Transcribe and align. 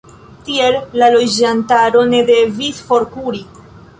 Tiel 0.45 0.77
la 1.01 1.09
loĝantaro 1.15 2.03
ne 2.13 2.23
devis 2.31 2.83
forkuri. 2.89 3.45